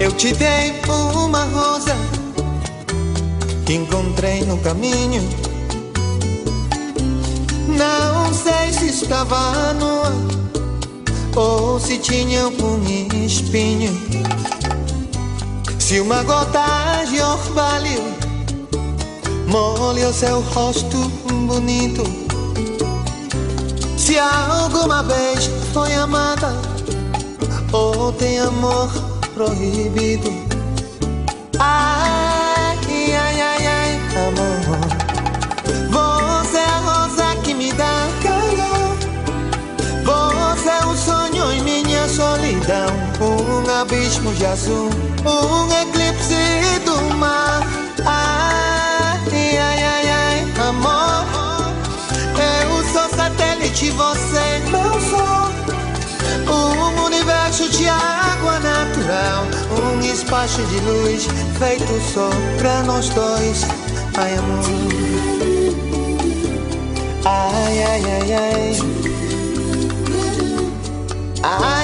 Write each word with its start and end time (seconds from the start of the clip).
Eu 0.00 0.12
te 0.12 0.32
dei 0.32 0.80
uma 1.16 1.44
rosa 1.44 1.96
que 3.66 3.74
encontrei 3.74 4.44
no 4.44 4.56
caminho. 4.58 5.28
Não 7.66 8.32
sei 8.32 8.72
se 8.72 9.02
estava 9.02 9.74
nua 9.74 10.37
ou 11.38 11.78
se 11.78 11.98
tinha 11.98 12.48
um 12.48 13.24
espinho. 13.24 13.96
Se 15.78 16.00
uma 16.00 16.22
gota 16.24 17.04
de 17.08 17.20
orvalho 17.20 18.02
molha 19.46 20.08
o 20.08 20.12
seu 20.12 20.40
rosto 20.40 20.96
bonito. 21.46 22.02
Se 23.96 24.18
alguma 24.18 25.02
vez 25.04 25.48
foi 25.72 25.94
amada 25.94 26.52
ou 27.72 28.12
tem 28.12 28.40
amor 28.40 28.90
proibido. 29.34 30.47
Abismo 43.80 44.34
de 44.34 44.44
azul, 44.44 44.90
um 45.24 45.72
eclipse 45.82 46.34
do 46.84 47.14
mar. 47.14 47.62
Ai, 48.04 49.56
ai, 49.56 49.84
ai, 49.84 50.10
ai, 50.10 50.68
amor. 50.68 51.24
Eu 52.34 52.82
sou 52.92 53.08
satélite, 53.16 53.90
você 53.90 54.60
meu 54.68 55.00
sol. 55.00 55.48
Um 56.52 57.04
universo 57.04 57.68
de 57.68 57.88
água 57.88 58.58
natural, 58.58 59.44
um 59.80 60.00
espaço 60.00 60.60
de 60.62 60.80
luz 60.80 61.28
feito 61.56 62.00
só 62.12 62.30
pra 62.58 62.82
nós 62.82 63.08
dois. 63.10 63.62
Ai, 64.16 64.34
amor. 64.34 64.64
Ai, 67.24 67.82
ai. 67.84 68.02
Ai, 68.04 68.32
ai, 68.32 68.78
ai, 71.52 71.77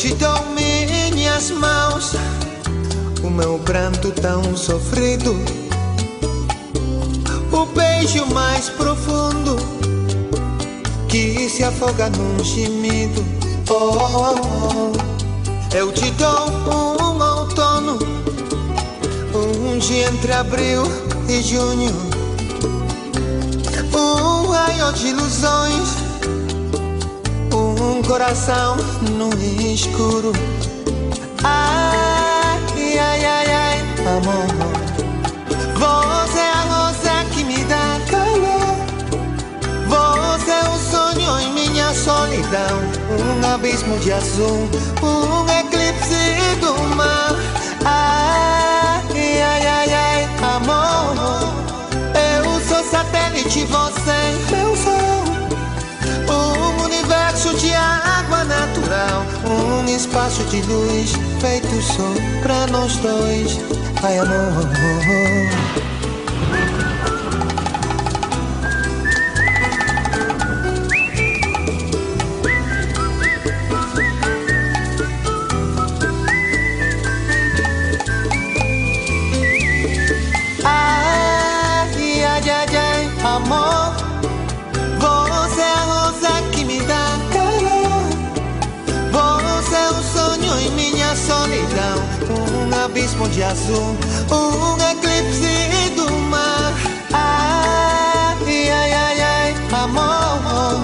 te 0.00 0.14
dou 0.14 0.46
minhas 0.54 1.50
mãos, 1.50 2.12
o 3.22 3.28
meu 3.28 3.58
pranto 3.58 4.10
tão 4.12 4.56
sofrido 4.56 5.38
o 7.52 7.66
beijo 7.66 8.24
mais 8.32 8.70
profundo 8.70 9.56
que 11.06 11.50
se 11.50 11.62
afoga 11.62 12.08
num 12.08 12.42
gemido. 12.42 13.22
Oh, 13.68 13.74
oh, 13.74 14.34
oh. 14.72 15.76
Eu 15.76 15.92
te 15.92 16.10
dou 16.12 16.48
um 16.48 17.22
outono, 17.22 17.98
um 19.34 19.76
dia 19.76 20.08
entre 20.08 20.32
abril 20.32 20.84
e 21.28 21.42
junho, 21.42 21.92
um 23.94 24.48
raio 24.48 24.94
de 24.94 25.08
ilusões, 25.08 25.99
um 28.00 28.02
coração 28.02 28.76
no 29.18 29.28
escuro. 29.62 30.32
Ai, 31.44 32.98
ai, 32.98 33.24
ai, 33.24 33.46
ai, 33.46 33.78
amor. 34.16 34.48
Você 35.76 36.38
é 36.38 36.50
a 36.50 36.62
rosa 36.62 37.24
que 37.32 37.44
me 37.44 37.62
dá 37.64 38.00
calor. 38.10 38.76
Você 39.86 40.50
é 40.50 40.68
o 40.68 40.78
sonho 40.90 41.40
em 41.40 41.52
minha 41.52 41.92
solidão. 41.92 42.78
Um 43.18 43.54
abismo 43.54 43.98
de 43.98 44.12
azul, 44.12 44.68
um 45.02 45.50
eclipse 45.60 46.56
do 46.60 46.72
mar. 46.96 47.34
Ai, 47.84 49.42
ai, 49.42 49.66
ai, 49.66 49.92
ai, 49.92 50.28
amor. 50.56 51.16
Eu 52.14 52.60
sou 52.66 52.82
satélite, 52.90 53.64
você 53.66 54.20
meu 54.50 54.59
espaço 60.00 60.42
de 60.44 60.62
luz 60.62 61.12
feito 61.40 61.82
só 61.82 62.08
pra 62.42 62.66
nós 62.68 62.96
dois. 62.96 63.58
Ai, 64.02 64.18
amor. 64.18 64.66
Ai, 64.74 65.99
abismo 92.90 93.28
de 93.28 93.42
azul, 93.42 93.96
um 94.32 94.76
eclipse 94.90 95.90
do 95.94 96.10
mar. 96.28 96.74
Ai, 97.12 98.70
ai, 98.70 98.92
ai, 98.92 99.20
ai, 99.20 99.54
amor. 99.72 100.80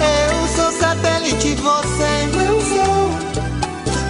Eu 0.00 0.48
sou 0.56 0.72
satélite, 0.80 1.54
você 1.56 2.26
meu 2.34 2.60
sol. 2.60 3.10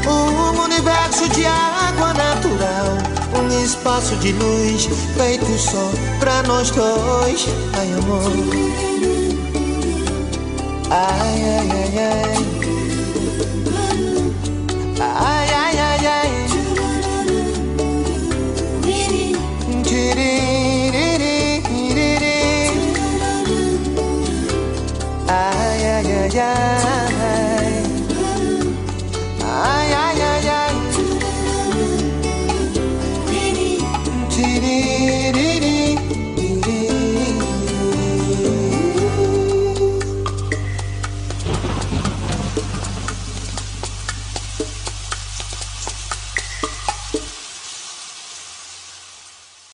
Um 0.07 0.63
universo 0.63 1.29
de 1.31 1.45
água 1.47 2.15
natural, 2.15 2.99
um 3.37 3.65
espaço 3.65 4.15
de 4.17 4.33
luz 4.33 4.89
feito 5.17 5.59
só 5.59 5.91
pra 6.21 6.43
nós 6.45 6.71
dois. 6.71 7.47
Ai, 7.73 7.93
amor. 7.95 8.33
Ai, 10.91 11.43
ai, 11.43 11.71
ai. 11.73 11.99
Ai, 11.99 12.24
time. 26.85 27.54